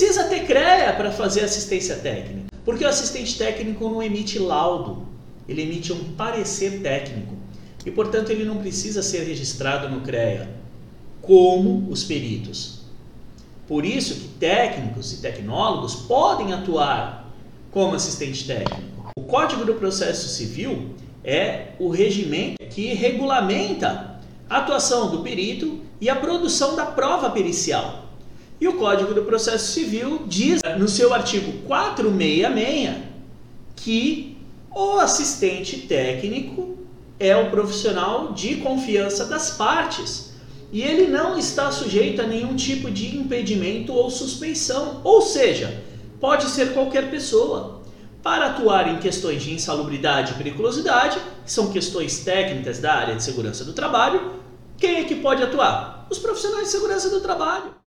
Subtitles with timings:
[0.00, 5.06] precisa ter CREA para fazer assistência técnica, porque o assistente técnico não emite laudo,
[5.46, 7.34] ele emite um parecer técnico
[7.84, 10.48] e, portanto, ele não precisa ser registrado no CREA,
[11.20, 12.80] como os peritos.
[13.68, 17.30] Por isso que técnicos e tecnólogos podem atuar
[17.70, 19.10] como assistente técnico.
[19.18, 26.08] O Código do Processo Civil é o regimento que regulamenta a atuação do perito e
[26.08, 28.09] a produção da prova pericial.
[28.60, 33.10] E o Código do Processo Civil diz no seu artigo 466
[33.74, 34.36] que
[34.70, 36.76] o assistente técnico
[37.18, 40.34] é o profissional de confiança das partes
[40.70, 45.82] e ele não está sujeito a nenhum tipo de impedimento ou suspeição, ou seja,
[46.20, 47.80] pode ser qualquer pessoa.
[48.22, 53.24] Para atuar em questões de insalubridade e periculosidade, que são questões técnicas da área de
[53.24, 54.32] segurança do trabalho,
[54.76, 56.06] quem é que pode atuar?
[56.10, 57.80] Os profissionais de segurança do trabalho.